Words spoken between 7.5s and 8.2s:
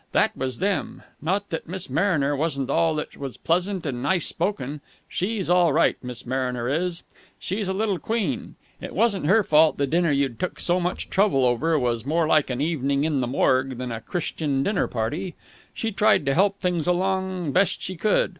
a little